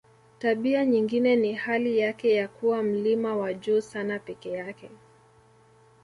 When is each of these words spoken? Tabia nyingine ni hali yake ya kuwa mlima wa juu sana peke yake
Tabia 0.39 0.85
nyingine 0.85 1.35
ni 1.35 1.53
hali 1.53 1.97
yake 1.97 2.33
ya 2.33 2.47
kuwa 2.47 2.83
mlima 2.83 3.35
wa 3.35 3.53
juu 3.53 3.81
sana 3.81 4.19
peke 4.19 4.51
yake 4.51 4.89